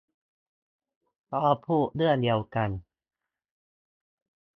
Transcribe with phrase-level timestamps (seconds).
[1.31, 2.69] ก็พูดเรื่องเดียวกัน